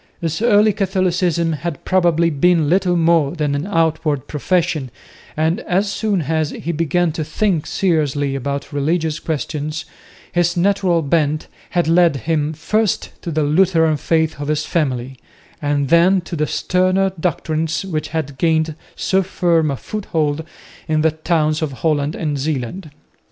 His 0.19 0.41
early 0.41 0.73
Catholicism 0.73 1.53
had 1.53 1.85
probably 1.85 2.31
been 2.31 2.67
little 2.67 2.97
more 2.97 3.33
than 3.35 3.53
an 3.53 3.67
outward 3.67 4.25
profession, 4.27 4.89
and 5.37 5.59
as 5.59 5.91
soon 5.91 6.23
as 6.23 6.49
he 6.49 6.71
began 6.71 7.11
to 7.11 7.23
think 7.23 7.67
seriously 7.67 8.33
about 8.33 8.73
religious 8.73 9.19
questions, 9.19 9.85
his 10.31 10.57
natural 10.57 11.03
bent 11.03 11.45
had 11.69 11.87
led 11.87 12.15
him 12.15 12.53
first 12.53 13.11
to 13.21 13.29
the 13.29 13.43
Lutheran 13.43 13.95
faith 13.97 14.39
of 14.39 14.47
his 14.47 14.65
family, 14.65 15.19
and 15.61 15.89
then 15.89 16.19
to 16.21 16.35
the 16.35 16.47
sterner 16.47 17.11
doctrines, 17.19 17.85
which 17.85 18.07
had 18.07 18.39
gained 18.39 18.73
so 18.95 19.21
firm 19.21 19.69
a 19.69 19.77
foothold 19.77 20.43
in 20.87 21.01
the 21.01 21.11
towns 21.11 21.61
of 21.61 21.73
Holland 21.73 22.15
and 22.15 22.39
Zeeland. 22.39 22.89